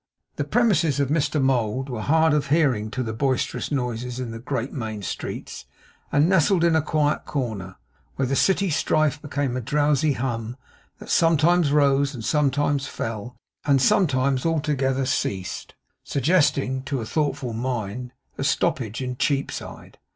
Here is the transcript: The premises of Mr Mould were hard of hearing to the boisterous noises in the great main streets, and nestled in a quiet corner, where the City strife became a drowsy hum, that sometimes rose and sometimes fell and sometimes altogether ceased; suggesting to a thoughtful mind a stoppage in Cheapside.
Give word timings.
The 0.37 0.45
premises 0.45 0.99
of 0.99 1.09
Mr 1.09 1.39
Mould 1.39 1.87
were 1.87 2.01
hard 2.01 2.33
of 2.33 2.47
hearing 2.47 2.89
to 2.89 3.03
the 3.03 3.13
boisterous 3.13 3.71
noises 3.71 4.19
in 4.19 4.31
the 4.31 4.39
great 4.39 4.73
main 4.73 5.03
streets, 5.03 5.65
and 6.11 6.27
nestled 6.27 6.63
in 6.63 6.75
a 6.75 6.81
quiet 6.81 7.23
corner, 7.23 7.75
where 8.15 8.25
the 8.27 8.35
City 8.35 8.71
strife 8.71 9.21
became 9.21 9.55
a 9.55 9.61
drowsy 9.61 10.13
hum, 10.13 10.57
that 10.97 11.11
sometimes 11.11 11.71
rose 11.71 12.15
and 12.15 12.25
sometimes 12.25 12.87
fell 12.87 13.35
and 13.63 13.79
sometimes 13.79 14.43
altogether 14.43 15.05
ceased; 15.05 15.75
suggesting 16.03 16.81
to 16.81 16.99
a 16.99 17.05
thoughtful 17.05 17.53
mind 17.53 18.11
a 18.39 18.43
stoppage 18.43 19.03
in 19.03 19.17
Cheapside. 19.17 19.99